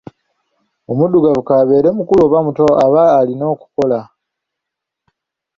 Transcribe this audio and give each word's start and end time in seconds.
Omuddugavu 0.91 1.41
kaabeere 1.47 1.89
mukulu 1.97 2.21
oba 2.25 2.39
muto, 2.45 2.65
ab'alina 2.85 3.45
okukola. 3.53 3.99